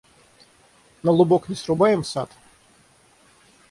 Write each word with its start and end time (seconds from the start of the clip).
На 1.03 1.11
лубок 1.17 1.47
не 1.49 1.53
срубаем 1.55 2.03
сад? 2.11 2.29